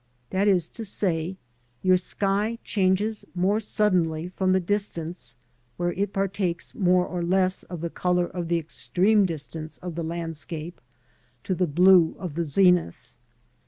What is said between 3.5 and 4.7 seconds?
suddenly from the